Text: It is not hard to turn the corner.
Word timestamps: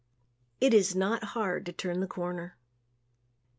It 0.59 0.73
is 0.73 0.95
not 0.95 1.23
hard 1.23 1.63
to 1.67 1.71
turn 1.71 1.99
the 1.99 2.07
corner. 2.07 2.57